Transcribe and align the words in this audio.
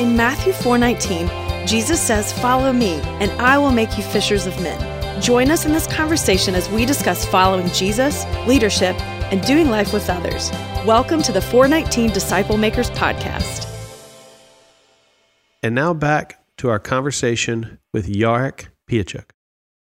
In 0.00 0.16
Matthew 0.16 0.54
4:19, 0.54 1.28
Jesus 1.66 2.00
says, 2.00 2.32
"Follow 2.32 2.72
me, 2.72 3.02
and 3.20 3.30
I 3.32 3.58
will 3.58 3.70
make 3.70 3.98
you 3.98 4.02
fishers 4.02 4.46
of 4.46 4.58
men." 4.62 4.80
Join 5.20 5.50
us 5.50 5.66
in 5.66 5.74
this 5.74 5.86
conversation 5.86 6.54
as 6.54 6.70
we 6.70 6.86
discuss 6.86 7.26
following 7.26 7.68
Jesus, 7.72 8.24
leadership, 8.46 8.98
and 9.30 9.42
doing 9.42 9.68
life 9.68 9.92
with 9.92 10.08
others. 10.08 10.50
Welcome 10.86 11.20
to 11.20 11.32
the 11.32 11.42
419 11.42 12.12
Disciple 12.12 12.56
Makers 12.56 12.88
podcast. 12.92 13.66
And 15.62 15.74
now 15.74 15.92
back 15.92 16.42
to 16.56 16.70
our 16.70 16.78
conversation 16.78 17.78
with 17.92 18.08
Yarek 18.08 18.68
Piachuk. 18.90 19.32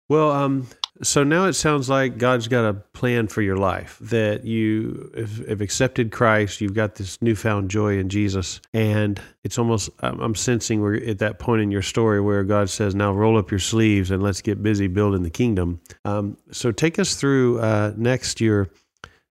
Well, 0.09 0.31
um, 0.31 0.69
so 1.03 1.25
now 1.25 1.45
it 1.47 1.55
sounds 1.55 1.89
like 1.89 2.19
God's 2.19 2.49
got 2.49 2.69
a 2.69 2.75
plan 2.75 3.29
for 3.29 3.43
your 3.43 3.57
life, 3.57 3.99
that 4.01 4.45
you 4.45 5.11
have 5.49 5.61
accepted 5.61 6.13
Christ, 6.13 6.61
you've 6.61 6.75
got 6.75 6.95
this 6.95 7.21
newfound 7.21 7.71
joy 7.71 7.99
in 7.99 8.09
Jesus. 8.09 8.61
And 8.73 9.21
it's 9.45 9.59
almost, 9.59 9.91
I'm 10.01 10.35
sensing 10.35 10.81
we're 10.81 10.97
at 10.97 11.19
that 11.19 11.39
point 11.39 11.63
in 11.63 11.71
your 11.71 11.83
story 11.83 12.21
where 12.21 12.45
God 12.45 12.71
says, 12.71 12.95
now 12.95 13.13
roll 13.13 13.39
up 13.39 13.51
your 13.51 13.61
sleeves 13.61 14.11
and 14.11 14.23
let's 14.23 14.43
get 14.43 14.63
busy 14.63 14.87
building 14.87 15.23
the 15.23 15.31
kingdom. 15.31 15.81
Um, 16.05 16.37
so 16.51 16.73
take 16.73 16.99
us 16.99 17.15
through 17.15 17.61
uh, 17.61 17.93
next 17.97 18.41
your 18.41 18.69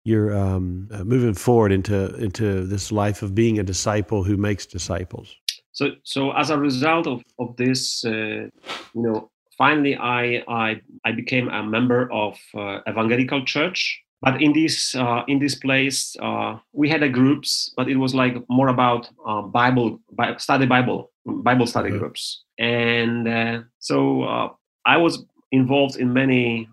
you're 0.04 0.34
um, 0.34 0.88
uh, 0.92 1.04
moving 1.04 1.34
forward 1.34 1.72
into 1.72 2.14
into 2.16 2.64
this 2.64 2.90
life 2.90 3.22
of 3.22 3.34
being 3.34 3.58
a 3.58 3.62
disciple 3.62 4.24
who 4.24 4.36
makes 4.36 4.64
disciples. 4.64 5.36
So, 5.72 5.90
so 6.04 6.32
as 6.32 6.50
a 6.50 6.58
result 6.58 7.06
of 7.06 7.22
of 7.38 7.56
this, 7.56 8.02
uh, 8.04 8.10
you 8.10 8.50
know, 8.94 9.30
finally 9.60 9.94
I, 9.94 10.42
I, 10.48 10.80
I 11.04 11.12
became 11.12 11.48
a 11.50 11.62
member 11.62 12.10
of 12.10 12.38
uh, 12.56 12.78
evangelical 12.88 13.44
church. 13.44 14.02
But 14.22 14.42
in 14.42 14.52
this 14.52 14.94
uh, 14.94 15.22
in 15.28 15.38
this 15.38 15.54
place, 15.54 16.14
uh, 16.20 16.58
we 16.72 16.90
had 16.90 17.02
a 17.02 17.08
groups, 17.08 17.72
but 17.74 17.88
it 17.88 17.96
was 17.96 18.14
like 18.14 18.34
more 18.50 18.68
about 18.68 19.08
uh, 19.26 19.40
Bible, 19.40 19.98
Bible, 20.12 20.38
study 20.38 20.66
Bible 20.66 21.10
Bible 21.24 21.66
study 21.66 21.88
mm-hmm. 21.88 22.00
groups, 22.00 22.44
and 22.58 23.26
uh, 23.26 23.60
so 23.78 24.24
uh, 24.24 24.48
I 24.84 24.98
was 24.98 25.24
involved 25.52 25.96
in 25.96 26.12
many 26.12 26.68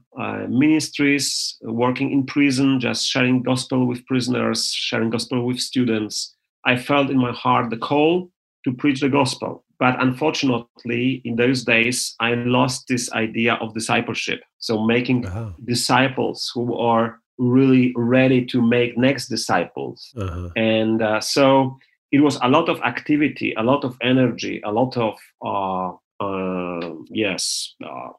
ministries, 0.49 1.55
working 1.61 2.11
in 2.11 2.25
prison, 2.25 2.81
just 2.81 3.05
sharing 3.07 3.43
gospel 3.43 3.85
with 3.87 4.05
prisoners, 4.07 4.73
sharing 4.73 5.09
gospel 5.09 5.45
with 5.45 5.59
students. 5.59 6.35
I 6.65 6.75
felt 6.75 7.09
in 7.09 7.17
my 7.17 7.31
heart 7.31 7.69
the 7.69 7.77
call 7.77 8.29
to 8.65 8.73
preach 8.73 8.99
the 8.99 9.09
gospel 9.09 9.63
but 9.79 10.01
unfortunately, 10.01 11.21
in 11.23 11.35
those 11.35 11.63
days, 11.63 12.15
I 12.19 12.33
lost 12.33 12.87
this 12.87 13.11
idea 13.11 13.55
of 13.55 13.73
discipleship. 13.73 14.41
So 14.57 14.83
making 14.83 15.27
uh-huh. 15.27 15.51
disciples 15.65 16.51
who 16.53 16.75
are 16.75 17.19
really 17.37 17.93
ready 17.95 18.43
to 18.47 18.61
make 18.61 18.97
next 18.97 19.27
disciples. 19.27 20.11
Uh-huh. 20.17 20.49
And 20.55 21.03
uh, 21.03 21.21
so 21.21 21.77
it 22.11 22.21
was 22.21 22.39
a 22.41 22.49
lot 22.49 22.69
of 22.69 22.81
activity, 22.81 23.53
a 23.55 23.61
lot 23.61 23.83
of 23.83 23.95
energy, 24.01 24.61
a 24.65 24.71
lot 24.71 24.97
of, 24.97 25.15
uh, 25.45 25.91
uh, 26.23 26.93
yes, 27.09 27.75
uh, 27.85 28.09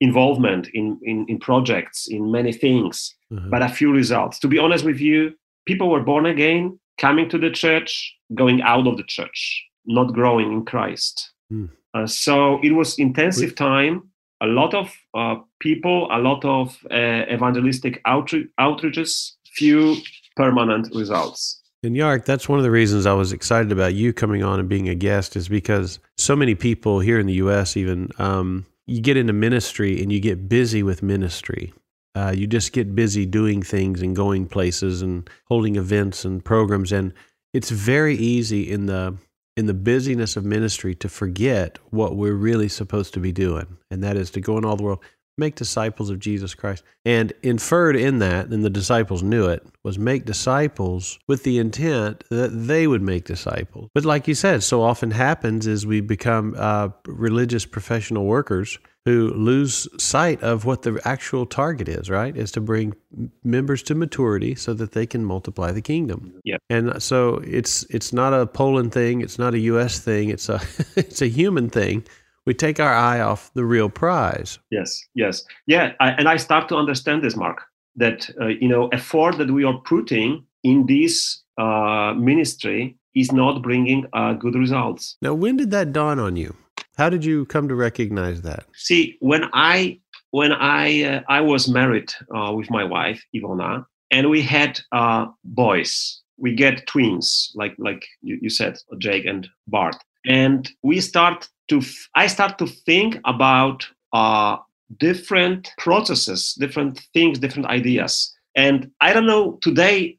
involvement 0.00 0.68
in, 0.74 0.98
in, 1.02 1.24
in, 1.28 1.38
projects, 1.38 2.06
in 2.10 2.30
many 2.30 2.52
things, 2.52 3.14
uh-huh. 3.34 3.48
but 3.50 3.62
a 3.62 3.68
few 3.68 3.92
results. 3.92 4.38
To 4.40 4.48
be 4.48 4.58
honest 4.58 4.84
with 4.84 5.00
you, 5.00 5.32
people 5.64 5.88
were 5.88 6.02
born 6.02 6.26
again, 6.26 6.78
coming 6.98 7.30
to 7.30 7.38
the 7.38 7.50
church, 7.50 8.14
going 8.34 8.60
out 8.60 8.86
of 8.86 8.98
the 8.98 9.04
church 9.04 9.64
not 9.86 10.12
growing 10.12 10.52
in 10.52 10.64
Christ. 10.64 11.32
Mm. 11.52 11.70
Uh, 11.94 12.06
so 12.06 12.58
it 12.62 12.72
was 12.72 12.98
intensive 12.98 13.54
time, 13.54 14.10
a 14.42 14.46
lot 14.46 14.74
of 14.74 14.92
uh, 15.14 15.36
people, 15.60 16.08
a 16.10 16.18
lot 16.18 16.44
of 16.44 16.76
uh, 16.90 17.24
evangelistic 17.32 18.00
outre- 18.06 18.48
outreaches, 18.58 19.32
few 19.54 19.96
permanent 20.36 20.88
results. 20.94 21.60
And 21.84 21.96
Yark, 21.96 22.24
that's 22.24 22.48
one 22.48 22.58
of 22.58 22.62
the 22.62 22.70
reasons 22.70 23.06
I 23.06 23.12
was 23.12 23.32
excited 23.32 23.72
about 23.72 23.94
you 23.94 24.12
coming 24.12 24.42
on 24.42 24.60
and 24.60 24.68
being 24.68 24.88
a 24.88 24.94
guest 24.94 25.36
is 25.36 25.48
because 25.48 25.98
so 26.16 26.36
many 26.36 26.54
people 26.54 27.00
here 27.00 27.18
in 27.18 27.26
the 27.26 27.34
U.S. 27.34 27.76
even 27.76 28.08
um, 28.18 28.66
you 28.86 29.00
get 29.00 29.16
into 29.16 29.32
ministry 29.32 30.00
and 30.00 30.12
you 30.12 30.20
get 30.20 30.48
busy 30.48 30.82
with 30.82 31.02
ministry. 31.02 31.72
Uh, 32.14 32.32
you 32.36 32.46
just 32.46 32.72
get 32.72 32.94
busy 32.94 33.26
doing 33.26 33.62
things 33.62 34.02
and 34.02 34.14
going 34.14 34.46
places 34.46 35.02
and 35.02 35.28
holding 35.46 35.76
events 35.76 36.24
and 36.24 36.44
programs, 36.44 36.92
and 36.92 37.12
it's 37.52 37.70
very 37.70 38.16
easy 38.16 38.70
in 38.70 38.86
the 38.86 39.16
in 39.56 39.66
the 39.66 39.74
busyness 39.74 40.36
of 40.36 40.44
ministry 40.44 40.94
to 40.96 41.08
forget 41.08 41.78
what 41.90 42.16
we're 42.16 42.32
really 42.32 42.68
supposed 42.68 43.14
to 43.14 43.20
be 43.20 43.32
doing, 43.32 43.78
and 43.90 44.02
that 44.02 44.16
is 44.16 44.30
to 44.32 44.40
go 44.40 44.56
in 44.58 44.64
all 44.64 44.76
the 44.76 44.82
world, 44.82 45.00
make 45.38 45.54
disciples 45.54 46.10
of 46.10 46.18
Jesus 46.18 46.54
Christ. 46.54 46.84
And 47.04 47.32
inferred 47.42 47.96
in 47.96 48.18
that, 48.18 48.48
and 48.48 48.64
the 48.64 48.70
disciples 48.70 49.22
knew 49.22 49.46
it, 49.46 49.66
was 49.82 49.98
make 49.98 50.24
disciples 50.24 51.18
with 51.26 51.42
the 51.42 51.58
intent 51.58 52.24
that 52.30 52.48
they 52.48 52.86
would 52.86 53.02
make 53.02 53.24
disciples. 53.24 53.88
But 53.94 54.04
like 54.04 54.28
you 54.28 54.34
said, 54.34 54.62
so 54.62 54.82
often 54.82 55.10
happens 55.10 55.66
is 55.66 55.86
we 55.86 56.00
become 56.00 56.54
uh, 56.56 56.90
religious 57.06 57.66
professional 57.66 58.24
workers 58.24 58.78
who 59.04 59.32
lose 59.34 59.88
sight 60.00 60.40
of 60.42 60.64
what 60.64 60.82
the 60.82 61.00
actual 61.04 61.44
target 61.44 61.88
is, 61.88 62.08
right? 62.08 62.36
Is 62.36 62.52
to 62.52 62.60
bring 62.60 62.94
members 63.42 63.82
to 63.84 63.94
maturity 63.94 64.54
so 64.54 64.74
that 64.74 64.92
they 64.92 65.06
can 65.06 65.24
multiply 65.24 65.72
the 65.72 65.82
kingdom. 65.82 66.34
Yeah. 66.44 66.58
And 66.70 67.02
so 67.02 67.42
it's 67.44 67.84
it's 67.90 68.12
not 68.12 68.32
a 68.32 68.46
Poland 68.46 68.92
thing, 68.92 69.20
it's 69.20 69.38
not 69.38 69.54
a 69.54 69.58
US 69.58 69.98
thing, 69.98 70.30
it's 70.30 70.48
a 70.48 70.60
it's 70.96 71.20
a 71.20 71.28
human 71.28 71.68
thing. 71.68 72.04
We 72.46 72.54
take 72.54 72.80
our 72.80 72.94
eye 72.94 73.20
off 73.20 73.52
the 73.54 73.64
real 73.64 73.88
prize. 73.88 74.58
Yes, 74.70 75.00
yes. 75.14 75.44
Yeah, 75.66 75.92
I, 76.00 76.10
and 76.10 76.28
I 76.28 76.36
start 76.36 76.68
to 76.70 76.76
understand 76.76 77.22
this 77.22 77.36
Mark 77.36 77.62
that 77.96 78.30
uh, 78.40 78.46
you 78.46 78.68
know 78.68 78.88
effort 78.88 79.38
that 79.38 79.50
we 79.50 79.64
are 79.64 79.78
putting 79.84 80.44
in 80.64 80.86
this 80.86 81.42
uh, 81.58 82.14
ministry 82.16 82.96
is 83.14 83.32
not 83.32 83.62
bringing 83.62 84.06
uh, 84.12 84.32
good 84.34 84.54
results. 84.54 85.16
Now, 85.20 85.34
when 85.34 85.56
did 85.56 85.70
that 85.72 85.92
dawn 85.92 86.18
on 86.18 86.36
you? 86.36 86.56
How 87.02 87.10
did 87.10 87.24
you 87.24 87.46
come 87.46 87.66
to 87.66 87.74
recognize 87.74 88.42
that? 88.42 88.64
See, 88.74 89.16
when 89.18 89.50
I 89.52 89.98
when 90.30 90.52
I 90.52 91.02
uh, 91.02 91.22
I 91.28 91.40
was 91.40 91.68
married 91.68 92.12
uh, 92.32 92.52
with 92.54 92.70
my 92.70 92.84
wife 92.84 93.20
Ivona, 93.34 93.84
and 94.12 94.30
we 94.30 94.40
had 94.40 94.78
uh, 94.92 95.26
boys. 95.42 96.20
We 96.38 96.54
get 96.54 96.86
twins, 96.86 97.50
like 97.56 97.74
like 97.78 98.06
you, 98.20 98.38
you 98.40 98.50
said, 98.50 98.78
Jake 98.98 99.24
and 99.24 99.48
Bart, 99.66 99.96
and 100.26 100.70
we 100.84 101.00
start 101.00 101.48
to. 101.70 101.78
F- 101.78 102.08
I 102.14 102.28
start 102.28 102.56
to 102.58 102.68
think 102.68 103.18
about 103.24 103.84
uh, 104.12 104.58
different 104.98 105.72
processes, 105.78 106.54
different 106.60 107.00
things, 107.14 107.40
different 107.40 107.66
ideas. 107.66 108.32
And 108.54 108.92
I 109.00 109.12
don't 109.12 109.26
know 109.26 109.58
today. 109.60 110.18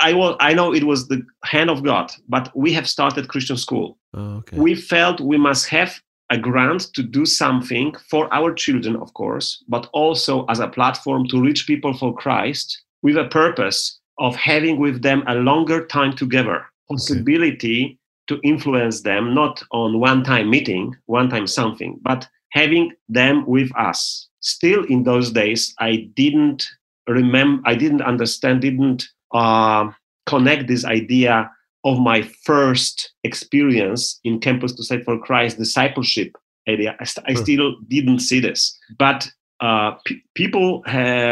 I 0.00 0.14
was 0.14 0.34
I 0.40 0.52
know 0.52 0.74
it 0.74 0.82
was 0.82 1.06
the 1.06 1.22
hand 1.44 1.70
of 1.70 1.84
God, 1.84 2.10
but 2.28 2.50
we 2.56 2.72
have 2.72 2.88
started 2.88 3.28
Christian 3.28 3.56
school. 3.56 3.98
Oh, 4.14 4.38
okay. 4.38 4.58
We 4.58 4.74
felt 4.74 5.20
we 5.20 5.36
must 5.36 5.68
have 5.68 6.00
a 6.30 6.38
grant 6.38 6.92
to 6.94 7.02
do 7.02 7.26
something 7.26 7.94
for 8.08 8.32
our 8.32 8.52
children, 8.52 8.96
of 8.96 9.12
course, 9.14 9.62
but 9.68 9.88
also 9.92 10.44
as 10.46 10.60
a 10.60 10.68
platform 10.68 11.26
to 11.28 11.40
reach 11.40 11.66
people 11.66 11.92
for 11.92 12.14
Christ 12.14 12.82
with 13.02 13.16
a 13.16 13.28
purpose 13.28 14.00
of 14.18 14.34
having 14.36 14.78
with 14.78 15.02
them 15.02 15.22
a 15.26 15.34
longer 15.34 15.86
time 15.86 16.16
together, 16.16 16.64
possibility 16.88 17.84
okay. 17.84 17.98
to 18.28 18.40
influence 18.42 19.02
them 19.02 19.34
not 19.34 19.62
on 19.72 20.00
one 20.00 20.24
time 20.24 20.48
meeting, 20.50 20.94
one 21.06 21.28
time 21.28 21.46
something, 21.46 21.98
but 22.02 22.26
having 22.50 22.92
them 23.08 23.44
with 23.46 23.70
us. 23.76 24.28
Still, 24.40 24.84
in 24.84 25.02
those 25.02 25.32
days, 25.32 25.74
I 25.78 26.10
didn't 26.14 26.64
remember, 27.08 27.62
I 27.66 27.74
didn't 27.74 28.02
understand, 28.02 28.60
didn't 28.60 29.06
uh, 29.32 29.90
connect 30.26 30.68
this 30.68 30.84
idea 30.84 31.50
of 31.84 31.98
my 31.98 32.22
first 32.44 33.12
experience 33.24 34.20
in 34.24 34.40
Campus 34.40 34.72
Crusade 34.72 35.04
for 35.04 35.18
Christ 35.18 35.58
discipleship 35.58 36.36
area. 36.66 36.96
I, 36.98 37.04
st- 37.04 37.26
I 37.28 37.34
still 37.34 37.76
didn't 37.88 38.20
see 38.20 38.40
this, 38.40 38.76
but 38.98 39.28
uh, 39.60 39.92
p- 40.06 40.22
people 40.34 40.82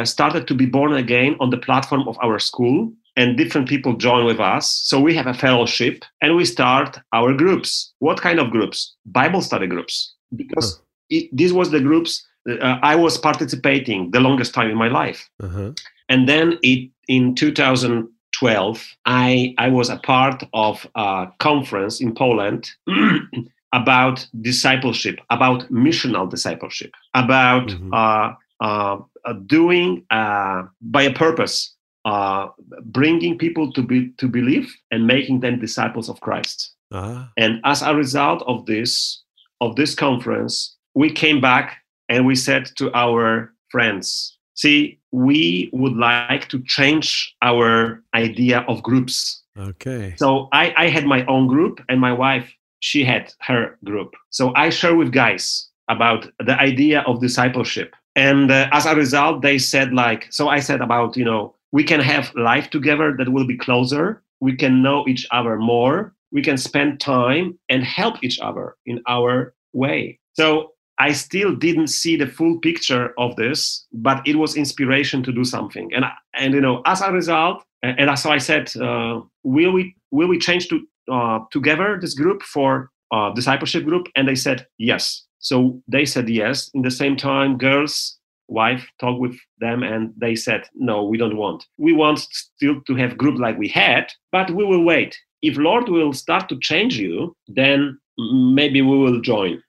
started 0.04 0.46
to 0.46 0.54
be 0.54 0.66
born 0.66 0.92
again 0.92 1.36
on 1.40 1.50
the 1.50 1.56
platform 1.56 2.06
of 2.06 2.16
our 2.22 2.38
school, 2.38 2.92
and 3.16 3.36
different 3.36 3.68
people 3.68 3.94
join 3.96 4.24
with 4.24 4.40
us. 4.40 4.70
So 4.84 5.00
we 5.00 5.14
have 5.14 5.26
a 5.26 5.34
fellowship, 5.34 6.04
and 6.20 6.36
we 6.36 6.44
start 6.44 6.98
our 7.12 7.34
groups. 7.34 7.92
What 7.98 8.20
kind 8.20 8.38
of 8.38 8.50
groups? 8.50 8.94
Bible 9.06 9.42
study 9.42 9.66
groups, 9.66 10.14
because 10.36 10.76
huh. 10.76 10.82
it, 11.10 11.28
this 11.32 11.52
was 11.52 11.70
the 11.70 11.80
groups 11.80 12.26
uh, 12.48 12.78
I 12.82 12.96
was 12.96 13.18
participating 13.18 14.10
the 14.10 14.20
longest 14.20 14.54
time 14.54 14.70
in 14.70 14.76
my 14.76 14.88
life. 14.88 15.28
Uh-huh. 15.42 15.72
And 16.08 16.28
then 16.28 16.58
it 16.62 16.90
in 17.08 17.34
2000 17.34 18.08
12, 18.42 18.96
I, 19.06 19.54
I 19.56 19.68
was 19.68 19.88
a 19.88 19.98
part 19.98 20.42
of 20.52 20.84
a 20.96 21.28
conference 21.38 22.00
in 22.00 22.12
Poland 22.12 22.68
about 23.72 24.26
discipleship, 24.40 25.20
about 25.30 25.70
missional 25.70 26.28
discipleship, 26.28 26.90
about 27.14 27.68
mm-hmm. 27.68 27.94
uh, 27.94 28.32
uh, 28.60 28.98
uh, 29.24 29.32
doing 29.46 30.04
uh, 30.10 30.64
by 30.80 31.02
a 31.02 31.12
purpose, 31.12 31.76
uh, 32.04 32.48
bringing 32.86 33.38
people 33.38 33.72
to 33.72 33.82
be 33.82 34.10
to 34.18 34.26
believe 34.26 34.74
and 34.90 35.06
making 35.06 35.38
them 35.38 35.60
disciples 35.60 36.08
of 36.08 36.20
Christ. 36.20 36.74
Uh-huh. 36.90 37.24
And 37.36 37.60
as 37.64 37.82
a 37.82 37.94
result 37.94 38.42
of 38.48 38.66
this 38.66 39.22
of 39.60 39.76
this 39.76 39.94
conference, 39.94 40.76
we 40.94 41.12
came 41.12 41.40
back 41.40 41.76
and 42.08 42.26
we 42.26 42.34
said 42.34 42.66
to 42.78 42.92
our 42.92 43.54
friends, 43.70 44.36
See, 44.62 45.00
we 45.10 45.70
would 45.72 45.96
like 45.96 46.48
to 46.50 46.62
change 46.62 47.34
our 47.42 48.00
idea 48.14 48.60
of 48.68 48.80
groups. 48.80 49.42
Okay. 49.58 50.14
So 50.16 50.48
I, 50.52 50.72
I 50.76 50.86
had 50.88 51.04
my 51.04 51.26
own 51.26 51.48
group, 51.48 51.80
and 51.88 52.00
my 52.00 52.12
wife 52.12 52.48
she 52.78 53.04
had 53.04 53.32
her 53.40 53.76
group. 53.84 54.14
So 54.30 54.52
I 54.54 54.70
share 54.70 54.94
with 54.94 55.10
guys 55.12 55.68
about 55.88 56.30
the 56.46 56.56
idea 56.60 57.00
of 57.08 57.20
discipleship. 57.20 57.94
And 58.14 58.52
uh, 58.52 58.68
as 58.72 58.86
a 58.86 58.94
result, 58.94 59.42
they 59.42 59.58
said 59.58 59.92
like, 59.92 60.22
so 60.30 60.48
I 60.48 60.60
said 60.60 60.80
about, 60.80 61.16
you 61.16 61.24
know, 61.24 61.54
we 61.72 61.82
can 61.82 62.00
have 62.00 62.32
life 62.36 62.70
together 62.70 63.16
that 63.18 63.32
will 63.34 63.46
be 63.46 63.56
closer. 63.56 64.22
We 64.40 64.54
can 64.56 64.82
know 64.82 65.04
each 65.08 65.26
other 65.32 65.56
more. 65.56 66.14
We 66.30 66.42
can 66.42 66.56
spend 66.56 67.00
time 67.00 67.58
and 67.68 67.82
help 67.82 68.22
each 68.22 68.38
other 68.40 68.76
in 68.86 69.02
our 69.08 69.54
way. 69.72 70.20
So 70.34 70.72
I 71.02 71.10
still 71.10 71.52
didn't 71.56 71.88
see 71.88 72.14
the 72.16 72.28
full 72.28 72.60
picture 72.60 73.12
of 73.18 73.34
this, 73.34 73.84
but 73.92 74.24
it 74.24 74.36
was 74.36 74.54
inspiration 74.54 75.24
to 75.24 75.32
do 75.32 75.44
something. 75.44 75.90
And 75.92 76.04
and 76.34 76.54
you 76.54 76.60
know, 76.60 76.80
as 76.86 77.02
a 77.02 77.10
result, 77.10 77.64
and 77.82 78.16
so 78.16 78.30
I 78.30 78.38
said, 78.38 78.64
uh, 78.76 79.20
will 79.42 79.72
we 79.72 79.96
will 80.12 80.28
we 80.28 80.38
change 80.38 80.68
to 80.68 80.76
uh, 81.10 81.40
together 81.50 81.98
this 82.00 82.14
group 82.14 82.42
for 82.42 82.90
uh, 83.10 83.30
discipleship 83.34 83.84
group? 83.84 84.06
And 84.14 84.28
they 84.28 84.36
said 84.36 84.66
yes. 84.78 85.26
So 85.40 85.82
they 85.88 86.04
said 86.04 86.28
yes. 86.28 86.70
In 86.72 86.82
the 86.82 86.90
same 86.90 87.16
time, 87.16 87.58
girls 87.58 88.18
wife 88.46 88.86
talked 89.00 89.20
with 89.20 89.36
them 89.58 89.82
and 89.82 90.12
they 90.16 90.34
said 90.34 90.62
no 90.74 91.04
we 91.04 91.16
don't 91.16 91.38
want 91.38 91.64
we 91.78 91.92
want 91.92 92.18
still 92.18 92.80
to 92.86 92.94
have 92.94 93.16
group 93.16 93.38
like 93.38 93.56
we 93.56 93.68
had 93.68 94.04
but 94.30 94.50
we 94.50 94.64
will 94.64 94.84
wait 94.84 95.16
if 95.40 95.56
lord 95.56 95.88
will 95.88 96.12
start 96.12 96.48
to 96.48 96.58
change 96.58 96.98
you 96.98 97.34
then 97.48 97.98
maybe 98.32 98.82
we 98.82 98.98
will 98.98 99.20
join. 99.20 99.62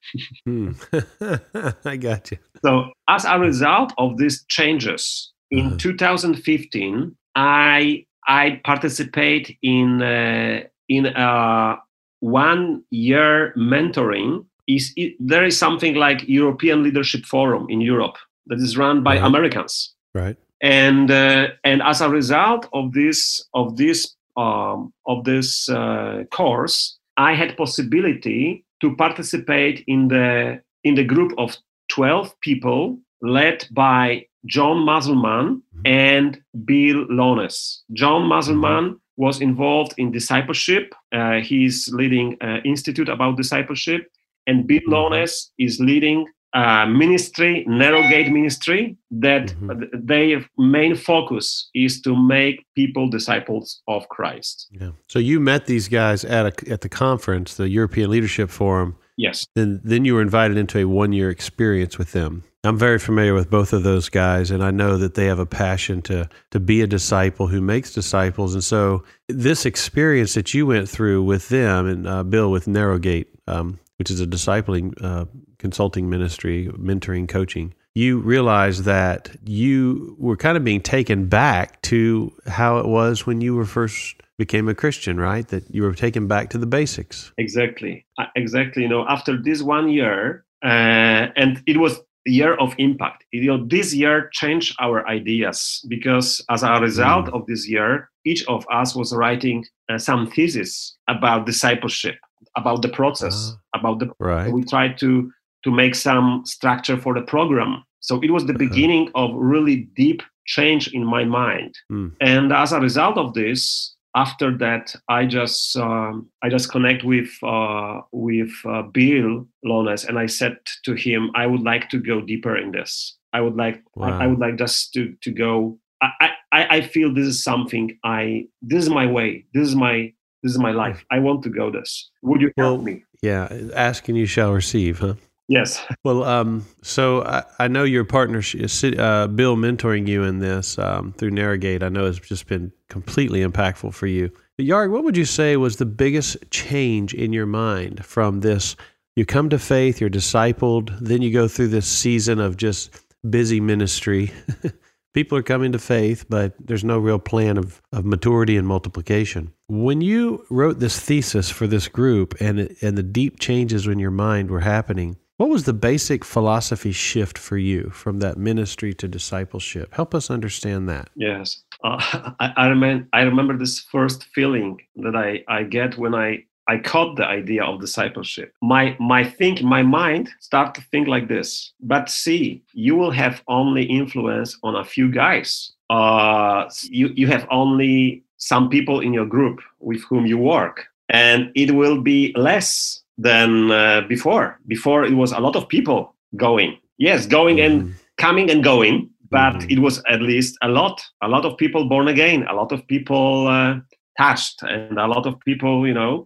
hmm. 0.46 0.72
I 1.86 1.98
got 1.98 2.32
you. 2.32 2.38
So, 2.64 2.92
as 3.08 3.26
a 3.26 3.40
result 3.40 3.94
of 3.98 4.18
these 4.18 4.46
changes 4.48 5.32
in 5.52 5.68
uh-huh. 5.68 5.78
2015, 5.78 7.16
I 7.36 8.06
I 8.28 8.62
participate 8.64 9.58
in 9.62 10.02
uh, 10.02 10.62
in 10.90 11.06
a 11.08 11.78
one 12.20 12.84
year 12.90 13.54
mentoring. 13.58 14.46
Is 14.66 14.94
it, 14.96 15.16
there 15.20 15.44
is 15.44 15.58
something 15.58 15.96
like 15.96 16.24
European 16.28 16.84
Leadership 16.84 17.26
Forum 17.26 17.68
in 17.70 17.82
Europe 17.82 18.16
that 18.48 18.60
is 18.60 18.78
run 18.78 19.04
by 19.04 19.16
right. 19.16 19.24
Americans, 19.26 19.94
right? 20.14 20.38
And 20.62 21.12
uh, 21.12 21.48
and 21.66 21.82
as 21.82 22.00
a 22.00 22.10
result 22.10 22.70
of 22.72 22.94
this 22.94 23.44
of 23.54 23.76
this 23.76 24.16
um, 24.38 24.94
of 25.06 25.26
this 25.26 25.68
uh, 25.70 26.24
course, 26.32 26.98
I 27.18 27.36
had 27.36 27.57
possibility 27.57 28.65
to 28.81 28.95
participate 28.95 29.83
in 29.88 30.07
the 30.07 30.62
in 30.83 30.95
the 30.95 31.04
group 31.04 31.31
of 31.38 31.57
12 31.89 32.39
people 32.42 33.00
led 33.21 33.68
by 33.71 34.25
John 34.45 34.80
Musselman 34.80 35.62
mm-hmm. 35.62 35.81
and 35.86 36.42
Bill 36.65 37.06
Lones. 37.10 37.83
John 37.94 38.27
Musselman 38.27 38.86
mm-hmm. 38.86 38.95
was 39.15 39.42
involved 39.42 39.94
in 39.98 40.12
discipleship. 40.12 40.94
Uh, 41.13 41.39
he's 41.39 41.89
leading 41.94 42.38
an 42.42 42.62
institute 42.65 43.10
about 43.10 43.38
discipleship, 43.38 44.07
and 44.48 44.68
Bill 44.68 44.81
mm-hmm. 44.81 45.13
Lones 45.13 45.51
is 45.57 45.80
leading 45.80 46.27
uh, 46.54 46.86
ministry, 46.86 47.66
Narrowgate 47.68 48.32
ministry, 48.32 48.96
that 49.10 49.48
mm-hmm. 49.48 50.06
their 50.06 50.46
main 50.58 50.96
focus 50.96 51.70
is 51.74 52.02
to 52.02 52.16
make 52.16 52.66
people 52.76 53.10
disciples 53.10 53.82
of 53.88 54.08
Christ. 54.10 54.68
Yeah. 54.72 54.92
So 55.08 55.20
you 55.20 55.40
met 55.40 55.66
these 55.66 55.88
guys 55.88 56.24
at 56.24 56.46
a, 56.46 56.72
at 56.72 56.82
the 56.82 56.90
conference, 56.90 57.56
the 57.56 57.70
European 57.70 58.12
Leadership 58.12 58.50
Forum. 58.50 58.96
Yes. 59.18 59.48
Then 59.56 59.82
then 59.84 60.06
you 60.06 60.16
were 60.16 60.22
invited 60.22 60.58
into 60.58 60.80
a 60.80 60.88
one 60.88 61.12
year 61.14 61.30
experience 61.30 61.98
with 61.98 62.12
them. 62.12 62.44
I'm 62.66 62.78
very 62.78 62.98
familiar 62.98 63.34
with 63.34 63.50
both 63.50 63.74
of 63.74 63.84
those 63.84 64.08
guys, 64.08 64.50
and 64.50 64.64
I 64.64 64.72
know 64.72 64.98
that 64.98 65.16
they 65.16 65.26
have 65.26 65.40
a 65.40 65.46
passion 65.46 66.02
to 66.04 66.30
to 66.52 66.60
be 66.60 66.82
a 66.82 66.88
disciple 66.88 67.48
who 67.48 67.62
makes 67.62 67.94
disciples. 67.94 68.54
And 68.54 68.64
so, 68.64 69.04
this 69.28 69.66
experience 69.66 70.34
that 70.36 70.54
you 70.54 70.66
went 70.66 70.88
through 70.88 71.24
with 71.24 71.50
them 71.50 71.88
and 71.88 72.08
uh, 72.08 72.24
Bill 72.24 72.50
with 72.50 72.66
Narrowgate, 72.66 73.26
um, 73.48 73.80
which 73.98 74.10
is 74.10 74.22
a 74.22 74.26
discipling 74.26 74.94
uh, 75.04 75.26
consulting 75.63 76.10
ministry, 76.10 76.69
mentoring, 76.77 77.25
coaching, 77.25 77.74
you 77.95 78.19
realized 78.19 78.83
that 78.83 79.33
you 79.45 80.13
were 80.19 80.36
kind 80.36 80.57
of 80.57 80.63
being 80.65 80.81
taken 80.81 81.27
back 81.30 81.81
to 81.83 82.33
how 82.48 82.80
it 82.80 82.86
was 82.86 83.25
when 83.25 83.39
you 83.39 83.56
were 83.56 83.65
first 83.65 84.15
became 84.38 84.68
a 84.68 84.75
Christian, 84.75 85.15
right? 85.18 85.48
That 85.48 85.63
you 85.74 85.83
were 85.83 85.94
taken 85.94 86.27
back 86.27 86.50
to 86.50 86.57
the 86.57 86.65
basics. 86.65 87.31
Exactly. 87.38 88.06
Uh, 88.18 88.25
exactly. 88.36 88.83
You 88.83 88.89
know, 88.89 89.06
after 89.07 89.42
this 89.42 89.62
one 89.62 89.88
year, 89.88 90.44
uh, 90.65 91.31
and 91.42 91.63
it 91.66 91.77
was 91.77 91.94
a 92.27 92.31
year 92.39 92.56
of 92.56 92.75
impact. 92.77 93.24
You 93.31 93.48
know, 93.48 93.66
this 93.66 93.94
year 93.94 94.30
changed 94.33 94.75
our 94.81 95.07
ideas 95.07 95.86
because 95.88 96.44
as 96.50 96.63
a 96.63 96.74
result 96.81 97.27
mm. 97.27 97.36
of 97.36 97.48
this 97.48 97.69
year, 97.69 98.09
each 98.25 98.45
of 98.48 98.66
us 98.69 98.94
was 99.00 99.16
writing 99.16 99.63
uh, 99.89 99.98
some 99.98 100.30
thesis 100.30 100.98
about 101.07 101.45
discipleship 101.45 102.18
about 102.56 102.81
the 102.81 102.89
process, 102.89 103.51
uh, 103.51 103.80
about 103.80 104.00
the. 104.00 104.12
Right. 104.19 104.51
We 104.51 104.63
tried 104.63 104.98
to 105.00 105.31
to 105.63 105.71
make 105.71 105.95
some 105.95 106.44
structure 106.45 106.98
for 106.98 107.13
the 107.13 107.21
program. 107.21 107.83
So 108.00 108.19
it 108.21 108.31
was 108.31 108.45
the 108.45 108.54
uh-huh. 108.54 108.60
beginning 108.60 109.10
of 109.15 109.31
really 109.33 109.88
deep 109.95 110.21
change 110.45 110.89
in 110.89 111.06
my 111.06 111.24
mind. 111.24 111.74
Mm. 111.92 112.15
And 112.19 112.51
as 112.51 112.74
a 112.74 112.80
result 112.80 113.18
of 113.18 113.33
this, 113.33 113.95
after 114.15 114.56
that, 114.57 114.95
I 115.10 115.25
just 115.25 115.75
um, 115.77 116.30
I 116.44 116.50
just 116.50 116.69
connect 116.71 117.04
with 117.04 117.30
uh, 117.42 118.01
with 118.12 118.51
uh, 118.65 118.83
Bill 118.83 119.48
Lones, 119.63 120.06
and 120.06 120.19
I 120.19 120.27
said 120.27 120.57
to 120.86 120.94
him, 120.94 121.31
I 121.36 121.48
would 121.48 121.62
like 121.62 121.89
to 121.89 121.98
go 121.98 122.21
deeper 122.21 122.56
in 122.56 122.71
this. 122.71 123.18
I 123.33 123.42
would 123.42 123.56
like 123.56 123.81
wow. 123.95 124.19
I, 124.19 124.25
I, 124.25 124.27
would 124.27 124.39
like 124.39 124.57
just 124.57 124.94
to 124.94 125.16
to 125.21 125.31
go. 125.31 125.80
I, 126.01 126.30
I 126.51 126.77
I 126.77 126.81
feel 126.81 127.13
this 127.13 127.25
is 127.25 127.44
something 127.44 127.98
I 128.04 128.45
this 128.62 128.83
is 128.83 128.89
my 128.89 129.07
way. 129.07 129.45
This 129.54 129.68
is 129.68 129.75
my 129.75 130.13
this 130.44 130.51
is 130.51 130.59
my 130.59 130.71
life. 130.71 131.04
I 131.09 131.19
want 131.19 131.42
to 131.44 131.50
go 131.50 131.71
this. 131.71 132.12
Would 132.21 132.42
you 132.42 132.51
help 132.57 132.77
well, 132.77 132.81
me? 132.81 133.04
Yeah, 133.24 133.48
ask 133.74 134.07
and 134.09 134.18
you 134.18 134.25
shall 134.25 134.51
receive, 134.51 135.00
huh? 135.00 135.16
Yes. 135.48 135.86
Well, 136.04 136.24
um, 136.24 136.66
so 136.81 137.24
I, 137.24 137.44
I, 137.60 137.68
know 137.68 137.84
your 137.84 138.06
partner, 138.06 138.40
uh, 138.40 139.28
Bill, 139.28 139.57
mentoring 139.57 140.07
you 140.07 140.24
in 140.24 140.40
this 140.40 140.80
um, 140.80 141.13
through 141.13 141.31
Narrowgate. 141.31 141.84
I 141.84 141.90
know 141.90 142.06
has 142.06 142.19
just 142.19 142.48
been 142.48 142.72
completely 142.88 143.42
impactful 143.42 143.94
for 143.94 144.07
you. 144.07 144.31
But 144.57 144.68
Yarg, 144.68 144.92
what 144.92 145.04
would 145.04 145.18
you 145.18 145.25
say 145.25 145.57
was 145.57 145.78
the 145.78 145.86
biggest 145.86 146.38
change 146.50 147.13
in 147.13 147.34
your 147.34 147.45
mind 147.45 148.06
from 148.06 148.40
this? 148.40 148.75
You 149.16 149.25
come 149.25 149.50
to 149.50 149.60
faith, 149.60 150.00
you're 150.00 150.10
discipled, 150.10 150.98
then 151.00 151.22
you 151.22 151.31
go 151.31 151.48
through 151.48 151.68
this 151.68 151.88
season 151.88 152.40
of 152.40 152.57
just 152.57 152.90
busy 153.30 153.60
ministry. 153.60 154.31
People 155.13 155.38
are 155.38 155.44
coming 155.44 155.72
to 155.74 155.80
faith, 155.80 156.25
but 156.28 156.56
there's 156.60 156.84
no 156.84 156.98
real 156.98 157.19
plan 157.19 157.57
of, 157.57 157.81
of 157.92 158.06
maturity 158.06 158.57
and 158.57 158.68
multiplication. 158.68 159.54
When 159.68 160.01
you 160.01 160.44
wrote 160.50 160.80
this 160.80 161.00
thesis 161.00 161.51
for 161.51 161.68
this 161.68 161.88
group 161.88 162.34
and, 162.40 162.75
and 162.81 162.97
the 162.97 163.04
deep 163.04 163.40
changes 163.40 163.85
in 163.85 164.00
your 164.00 164.09
mind 164.09 164.50
were 164.50 164.62
happening, 164.62 165.18
what 165.37 165.49
was 165.49 165.63
the 165.63 165.73
basic 165.73 166.23
philosophy 166.23 166.92
shift 166.92 167.37
for 167.37 167.57
you 167.57 167.90
from 167.90 168.19
that 168.19 168.37
ministry 168.37 168.94
to 168.95 169.07
discipleship? 169.07 169.94
Help 169.94 170.13
us 170.13 170.30
understand 170.30 170.87
that. 170.90 171.09
Yes. 171.16 171.63
Uh, 171.83 172.31
I, 172.40 172.54
I, 172.56 172.68
remember, 172.68 173.07
I 173.13 173.21
remember 173.21 173.57
this 173.57 173.80
first 173.80 174.25
feeling 174.35 174.81
that 174.97 175.16
I, 175.16 175.44
I 175.47 175.63
get 175.63 175.97
when 175.97 176.13
I 176.13 176.45
I 176.66 176.78
caught 176.78 177.18
the 177.18 177.25
idea 177.25 177.63
of 177.63 177.81
discipleship. 177.81 178.54
My 178.61 178.95
my 178.99 179.23
think 179.23 179.61
my 179.63 179.83
mind 179.83 180.30
start 180.40 180.73
to 180.75 180.81
think 180.92 181.07
like 181.09 181.28
this. 181.28 181.73
But 181.81 182.09
see, 182.09 182.63
you 182.73 182.95
will 182.95 183.11
have 183.11 183.42
only 183.47 183.83
influence 183.83 184.57
on 184.63 184.75
a 184.75 184.85
few 184.85 185.11
guys. 185.11 185.73
Uh, 185.90 186.69
you 186.83 187.09
you 187.16 187.28
have 187.28 187.45
only 187.52 188.23
some 188.37 188.69
people 188.69 189.02
in 189.02 189.13
your 189.13 189.25
group 189.25 189.59
with 189.80 190.04
whom 190.04 190.25
you 190.25 190.37
work, 190.37 190.85
and 191.09 191.52
it 191.54 191.71
will 191.71 191.99
be 192.02 192.31
less 192.37 193.03
than 193.18 193.72
uh, 193.72 194.02
before. 194.08 194.60
Before 194.68 195.04
it 195.04 195.14
was 195.14 195.32
a 195.32 195.40
lot 195.40 195.56
of 195.56 195.68
people 195.68 196.16
going. 196.36 196.78
Yes, 196.98 197.26
going 197.26 197.58
mm-hmm. 197.58 197.88
and 197.88 197.96
coming 198.18 198.50
and 198.50 198.64
going, 198.64 199.10
but 199.30 199.54
mm-hmm. 199.54 199.70
it 199.70 199.80
was 199.80 200.02
at 200.08 200.22
least 200.22 200.58
a 200.62 200.68
lot. 200.68 201.04
A 201.22 201.28
lot 201.28 201.46
of 201.46 201.58
people 201.58 201.90
born 201.90 202.08
again. 202.08 202.46
A 202.50 202.54
lot 202.54 202.72
of 202.72 202.86
people. 202.88 203.48
Uh, 203.48 203.80
touched 204.18 204.62
and 204.64 204.98
a 204.98 205.08
lot 205.08 205.26
of 205.26 205.40
people 205.42 205.88
you 205.88 205.94
know 205.94 206.26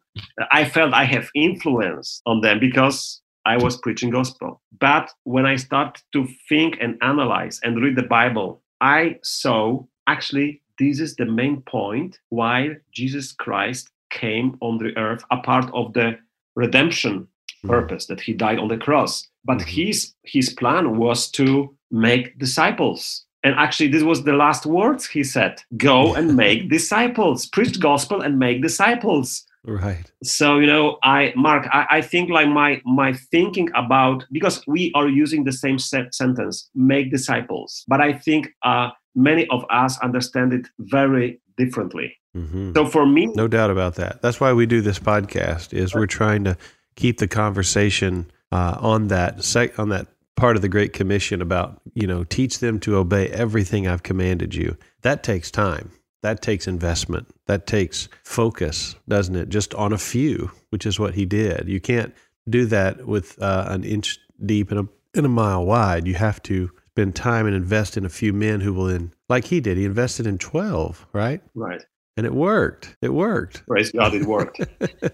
i 0.51 0.65
felt 0.65 0.94
i 0.94 1.03
have 1.03 1.29
influence 1.36 2.22
on 2.25 2.41
them 2.41 2.60
because 2.60 3.22
i 3.46 3.56
was 3.58 3.77
preaching 3.77 4.10
gospel 4.10 4.62
but 4.79 5.10
when 5.24 5.46
i 5.46 5.56
start 5.56 6.01
to 6.12 6.27
think 6.50 6.77
and 6.82 6.98
analyze 7.01 7.60
and 7.63 7.82
read 7.82 7.96
the 7.96 8.03
bible 8.03 8.62
i 8.82 9.15
saw 9.24 9.82
actually 10.08 10.62
this 10.79 11.00
is 11.00 11.15
the 11.15 11.25
main 11.25 11.62
point 11.62 12.20
why 12.29 12.70
jesus 12.91 13.32
christ 13.32 13.89
came 14.10 14.58
on 14.62 14.77
the 14.77 14.96
earth 14.98 15.24
a 15.32 15.38
part 15.38 15.70
of 15.74 15.94
the 15.94 16.17
redemption 16.63 17.15
mm-hmm. 17.21 17.69
purpose 17.69 18.05
that 18.07 18.21
he 18.21 18.33
died 18.33 18.59
on 18.59 18.67
the 18.67 18.77
cross 18.77 19.13
but 19.45 19.59
mm-hmm. 19.59 19.81
his 19.81 20.13
his 20.23 20.47
plan 20.53 20.97
was 20.97 21.29
to 21.31 21.73
make 21.91 22.37
disciples 22.37 23.25
and 23.43 23.55
actually, 23.55 23.87
this 23.87 24.03
was 24.03 24.23
the 24.23 24.33
last 24.33 24.65
words 24.65 25.07
he 25.07 25.23
said 25.23 25.61
go 25.77 26.15
and 26.17 26.35
make 26.35 26.69
disciples, 26.69 27.47
preach 27.47 27.73
the 27.73 27.79
gospel 27.79 28.21
and 28.21 28.37
make 28.37 28.61
disciples. 28.61 29.45
Right. 29.63 30.09
So, 30.23 30.59
you 30.59 30.67
know, 30.67 30.97
I, 31.03 31.33
Mark, 31.35 31.67
I, 31.71 31.85
I 31.97 32.01
think 32.01 32.29
like 32.29 32.47
my, 32.47 32.81
my 32.85 33.13
thinking 33.13 33.69
about, 33.75 34.25
because 34.31 34.63
we 34.65 34.91
are 34.95 35.09
using 35.09 35.43
the 35.43 35.51
same 35.51 35.77
sentence, 35.77 36.69
make 36.73 37.11
disciples, 37.11 37.83
but 37.87 37.99
I 37.99 38.13
think 38.13 38.49
uh, 38.63 38.89
many 39.13 39.45
of 39.47 39.65
us 39.69 39.99
understand 39.99 40.53
it 40.53 40.67
very 40.79 41.41
differently. 41.57 42.15
Mm-hmm. 42.38 42.74
So 42.75 42.86
for 42.86 43.06
me, 43.06 43.27
no 43.27 43.48
doubt 43.48 43.72
about 43.72 43.96
that. 43.96 44.22
That's 44.22 44.39
why 44.39 44.53
we 44.53 44.65
do 44.65 44.82
this 44.82 45.00
podcast. 45.00 45.74
Is 45.74 45.94
we're 45.94 46.06
trying 46.06 46.44
to 46.44 46.58
keep 46.96 47.17
the 47.17 47.27
conversation 47.27 48.29
uh, 48.51 48.77
on 48.79 49.08
that 49.08 49.44
sec- 49.44 49.77
on 49.79 49.89
that 49.89 50.08
part 50.36 50.56
of 50.56 50.62
the 50.62 50.70
Great 50.70 50.94
Commission 50.94 51.41
about 51.41 51.82
you 51.94 52.06
know 52.08 52.24
teach 52.24 52.60
them 52.60 52.79
to 52.82 52.98
obey 52.98 53.29
everything 53.29 53.88
I've 53.88 54.03
commanded 54.03 54.53
you. 54.53 54.77
That 55.01 55.24
takes 55.24 55.50
time. 55.50 55.91
That 56.22 56.41
takes 56.41 56.67
investment. 56.67 57.27
That 57.46 57.67
takes 57.67 58.10
focus, 58.24 58.96
doesn't 59.08 59.36
it? 59.36 59.50
Just 59.50 59.74
on 59.75 59.94
a 59.94 59.98
few, 59.98 60.51
which 60.70 60.86
is 60.86 61.00
what 61.00 61.13
he 61.13 61.25
did. 61.25 61.67
You 61.67 61.79
can't 61.79 62.13
do 62.50 62.65
that 62.65 63.06
with 63.06 63.41
uh, 63.41 63.65
an 63.70 63.84
inch 63.84 64.20
deep 64.46 64.72
and 64.72 64.82
a, 64.82 64.88
and 65.17 65.25
a 65.25 65.29
mile 65.29 65.65
wide. 65.65 66.08
You 66.08 66.15
have 66.15 66.41
to 66.44 66.72
spend 66.91 67.15
time 67.15 67.46
and 67.46 67.56
invest 67.56 67.96
in 67.96 68.06
a 68.06 68.10
few 68.10 68.34
men 68.34 68.62
who 68.62 68.74
will 68.74 68.86
then, 68.86 69.13
like 69.29 69.46
he 69.46 69.60
did, 69.60 69.77
he 69.77 69.86
invested 69.86 70.25
in 70.25 70.38
12, 70.38 71.06
right? 71.13 71.41
Right. 71.53 71.82
And 72.17 72.25
it 72.25 72.33
worked. 72.33 72.97
It 73.01 73.13
worked. 73.13 73.65
Praise 73.67 73.91
God, 73.91 74.13
it 74.13 74.25
worked. 74.25 74.59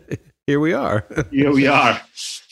Here 0.47 0.59
we 0.59 0.73
are. 0.73 1.05
Here 1.31 1.51
we 1.51 1.67
are. 1.67 2.01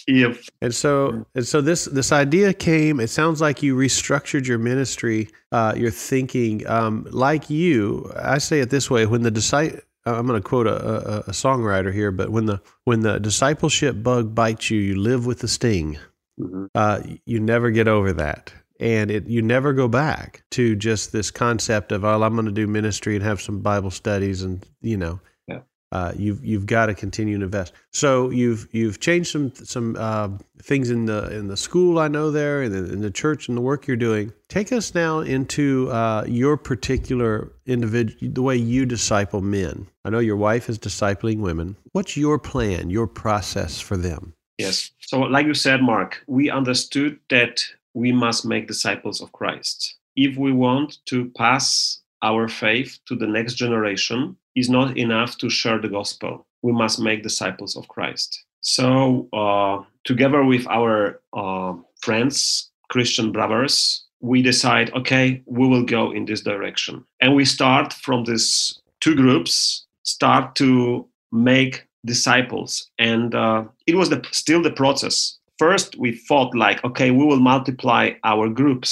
If 0.08 0.50
and 0.62 0.74
so 0.74 1.26
and 1.36 1.46
so 1.46 1.62
this 1.62 1.86
this 1.86 2.12
idea 2.12 2.54
came. 2.54 3.00
It 3.00 3.10
sounds 3.10 3.42
like 3.42 3.62
you 3.62 3.76
restructured 3.76 4.48
your 4.48 4.58
ministry, 4.58 5.30
uh, 5.52 5.74
your 5.78 5.92
thinking. 5.92 6.66
Um, 6.68 7.08
like 7.12 7.50
you, 7.50 8.12
I 8.16 8.40
say 8.40 8.62
it 8.62 8.70
this 8.70 8.90
way: 8.90 9.06
when 9.06 9.24
the 9.24 9.32
disciple, 9.32 9.80
I'm 10.06 10.26
going 10.26 10.42
to 10.42 10.48
quote 10.48 10.68
a, 10.68 10.74
a, 10.74 11.20
a, 11.20 11.32
songwriter 11.32 11.94
here, 11.94 12.12
but 12.12 12.30
when 12.30 12.46
the 12.46 12.62
when 12.86 13.02
the 13.02 13.20
discipleship 13.20 14.02
bug 14.02 14.34
bites 14.34 14.72
you, 14.72 14.80
you 14.80 14.96
live 14.96 15.26
with 15.26 15.40
the 15.40 15.48
sting. 15.48 15.98
Mm-hmm. 16.40 16.66
Uh, 16.74 17.02
you 17.26 17.40
never 17.40 17.72
get 17.72 17.88
over 17.88 18.14
that 18.14 18.54
and 18.82 19.12
it 19.12 19.28
you 19.28 19.42
never 19.42 19.72
go 19.72 19.88
back 19.88 20.44
to 20.50 20.76
just 20.76 21.12
this 21.12 21.32
concept 21.32 21.92
of 21.92 22.04
oh 22.04 22.22
I'm 22.22 22.34
going 22.34 22.48
to 22.48 22.52
do 22.52 22.68
ministry 22.68 23.16
and 23.16 23.24
have 23.24 23.40
some 23.40 23.60
Bible 23.60 23.92
studies 23.92 24.42
and 24.42 24.66
you 24.82 24.98
know 24.98 25.22
yeah. 25.48 25.60
uh, 25.92 26.12
you've 26.18 26.44
you've 26.44 26.66
got 26.66 26.88
to 26.88 26.96
continue 26.96 27.38
to 27.38 27.46
invest. 27.46 27.74
So 27.94 28.32
you've 28.32 28.68
you've 28.72 29.00
changed 29.00 29.30
some 29.30 29.54
some 29.54 29.96
uh, 29.98 30.30
things 30.64 30.90
in 30.90 31.06
the 31.06 31.32
in 31.32 31.48
the 31.48 31.56
school 31.56 32.00
I 32.00 32.08
know 32.08 32.32
there 32.32 32.64
in 32.64 32.72
the, 32.72 32.92
in 32.92 33.02
the 33.02 33.12
church 33.12 33.48
and 33.48 33.56
the 33.56 33.62
work 33.62 33.88
you're 33.88 33.96
doing. 33.96 34.34
Take 34.50 34.72
us 34.72 34.96
now 34.96 35.20
into 35.20 35.90
uh, 35.92 36.26
your 36.28 36.58
particular 36.58 37.54
individual 37.68 38.34
the 38.34 38.42
way 38.42 38.58
you 38.58 38.88
disciple 38.88 39.42
men. 39.42 39.88
I 40.04 40.10
know 40.10 40.20
your 40.20 40.38
wife 40.38 40.70
is 40.70 40.80
discipling 40.80 41.38
women. 41.38 41.78
What's 41.92 42.18
your 42.18 42.40
plan? 42.40 42.90
Your 42.90 43.06
process 43.06 43.80
for 43.80 43.96
them? 43.96 44.34
Yes. 44.58 44.92
So, 45.00 45.20
like 45.20 45.46
you 45.46 45.54
said, 45.54 45.82
Mark, 45.82 46.24
we 46.28 46.50
understood 46.50 47.20
that 47.30 47.64
we 47.94 48.12
must 48.12 48.46
make 48.46 48.68
disciples 48.68 49.22
of 49.22 49.32
Christ. 49.32 49.96
If 50.16 50.38
we 50.38 50.52
want 50.52 50.98
to 51.06 51.30
pass 51.38 52.02
our 52.22 52.48
faith 52.48 53.00
to 53.08 53.16
the 53.16 53.28
next 53.28 53.56
generation, 53.56 54.38
is 54.56 54.70
not 54.70 54.98
enough 54.98 55.38
to 55.38 55.50
share 55.50 55.80
the 55.80 55.88
gospel. 55.88 56.46
We 56.62 56.74
must 56.74 57.00
make 57.00 57.24
disciples 57.24 57.76
of 57.76 57.88
Christ. 57.88 58.44
So, 58.62 59.28
uh, 59.34 59.84
together 60.04 60.44
with 60.44 60.68
our 60.68 61.22
uh, 61.34 61.74
friends, 62.02 62.70
Christian 62.90 63.32
brothers, 63.32 64.04
we 64.20 64.42
decide, 64.42 64.94
okay, 64.94 65.42
we 65.46 65.68
will 65.68 65.84
go 65.84 66.12
in 66.12 66.26
this 66.26 66.42
direction. 66.42 67.04
And 67.22 67.36
we 67.36 67.46
start 67.46 67.94
from 67.94 68.26
these 68.26 68.80
two 69.00 69.16
groups, 69.16 69.86
start 70.04 70.56
to 70.56 71.08
make 71.32 71.88
disciples. 72.06 72.92
And 73.00 73.34
uh, 73.34 73.64
it 73.88 73.96
was 73.96 74.10
the, 74.10 74.24
still 74.32 74.62
the 74.62 74.72
process 74.72 75.40
first 75.62 75.90
we 76.04 76.12
thought 76.28 76.52
like 76.56 76.84
okay 76.84 77.10
we 77.12 77.24
will 77.30 77.44
multiply 77.54 78.04
our 78.24 78.50
groups. 78.50 78.92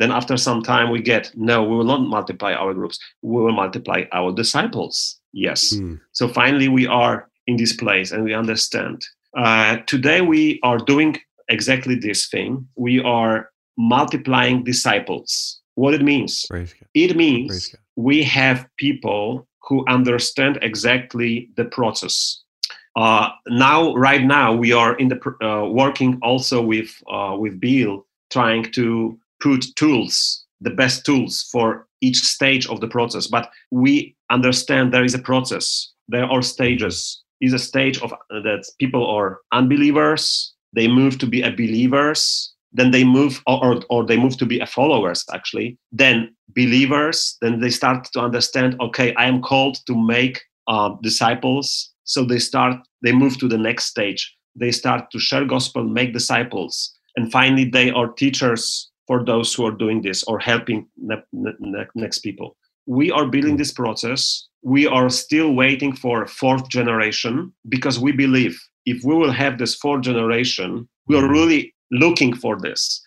Then 0.00 0.10
after 0.10 0.36
some 0.36 0.60
time 0.62 0.88
we 0.94 1.00
get 1.12 1.24
no 1.34 1.56
we 1.68 1.74
will 1.76 1.90
not 1.94 2.02
multiply 2.16 2.52
our 2.62 2.72
groups. 2.78 2.96
We 3.22 3.40
will 3.44 3.58
multiply 3.62 4.00
our 4.18 4.30
disciples. 4.42 4.94
Yes. 5.46 5.60
Mm. 5.74 6.00
so 6.18 6.24
finally 6.40 6.68
we 6.78 6.86
are 7.02 7.16
in 7.46 7.56
this 7.56 7.74
place 7.82 8.12
and 8.12 8.22
we 8.24 8.32
understand. 8.42 8.96
Uh, 9.36 9.78
today 9.92 10.20
we 10.20 10.60
are 10.62 10.78
doing 10.92 11.16
exactly 11.56 11.96
this 11.96 12.28
thing. 12.28 12.50
We 12.86 12.94
are 13.18 13.50
multiplying 13.76 14.62
disciples. 14.72 15.60
What 15.74 15.94
it 15.94 16.02
means? 16.02 16.46
It 16.94 17.16
means 17.16 17.74
we 17.96 18.22
have 18.22 18.58
people 18.76 19.48
who 19.66 19.84
understand 19.88 20.58
exactly 20.62 21.48
the 21.56 21.64
process 21.64 22.43
uh, 22.96 23.30
now, 23.48 23.94
right 23.94 24.22
now, 24.22 24.54
we 24.54 24.72
are 24.72 24.94
in 24.96 25.08
the 25.08 25.18
uh, 25.42 25.68
working 25.68 26.18
also 26.22 26.62
with 26.62 26.90
uh, 27.10 27.36
with 27.38 27.60
Bill, 27.60 28.06
trying 28.30 28.70
to 28.72 29.18
put 29.40 29.64
tools, 29.74 30.44
the 30.60 30.70
best 30.70 31.04
tools 31.04 31.48
for 31.50 31.86
each 32.00 32.20
stage 32.22 32.68
of 32.68 32.80
the 32.80 32.88
process. 32.88 33.26
But 33.26 33.50
we 33.70 34.16
understand 34.30 34.92
there 34.92 35.04
is 35.04 35.14
a 35.14 35.18
process. 35.18 35.92
There 36.08 36.24
are 36.24 36.42
stages. 36.42 37.20
Is 37.40 37.52
a 37.52 37.58
stage 37.58 38.00
of 38.00 38.12
uh, 38.12 38.16
that 38.30 38.64
people 38.78 39.04
are 39.06 39.40
unbelievers. 39.52 40.54
They 40.72 40.88
move 40.88 41.18
to 41.18 41.26
be 41.26 41.42
a 41.42 41.50
believers. 41.50 42.52
Then 42.72 42.90
they 42.90 43.04
move, 43.04 43.42
or, 43.46 43.82
or 43.90 44.04
they 44.04 44.16
move 44.16 44.36
to 44.38 44.46
be 44.46 44.60
a 44.60 44.66
followers. 44.66 45.24
Actually, 45.32 45.78
then 45.92 46.34
believers. 46.54 47.36
Then 47.40 47.60
they 47.60 47.70
start 47.70 48.04
to 48.12 48.20
understand. 48.20 48.76
Okay, 48.80 49.14
I 49.16 49.26
am 49.26 49.42
called 49.42 49.78
to 49.86 49.94
make 49.94 50.40
uh, 50.68 50.90
disciples 51.02 51.93
so 52.04 52.24
they 52.24 52.38
start, 52.38 52.76
they 53.02 53.12
move 53.12 53.38
to 53.38 53.48
the 53.48 53.58
next 53.58 53.86
stage. 53.86 54.34
They 54.56 54.70
start 54.70 55.10
to 55.10 55.18
share 55.18 55.44
gospel, 55.44 55.84
make 55.84 56.12
disciples, 56.12 56.94
and 57.16 57.32
finally 57.32 57.64
they 57.64 57.90
are 57.90 58.08
teachers 58.08 58.90
for 59.06 59.24
those 59.24 59.52
who 59.52 59.66
are 59.66 59.72
doing 59.72 60.02
this 60.02 60.22
or 60.24 60.38
helping 60.38 60.86
ne- 60.96 61.16
ne- 61.32 61.86
next 61.94 62.20
people. 62.20 62.56
We 62.86 63.10
are 63.10 63.26
building 63.26 63.56
this 63.56 63.72
process. 63.72 64.46
We 64.62 64.86
are 64.86 65.10
still 65.10 65.54
waiting 65.54 65.94
for 65.94 66.26
fourth 66.26 66.68
generation 66.68 67.52
because 67.68 67.98
we 67.98 68.12
believe 68.12 68.58
if 68.86 69.02
we 69.04 69.14
will 69.14 69.32
have 69.32 69.58
this 69.58 69.74
fourth 69.74 70.02
generation, 70.02 70.88
we 71.06 71.18
are 71.18 71.28
really 71.28 71.74
looking 71.90 72.34
for 72.34 72.58
this. 72.58 73.02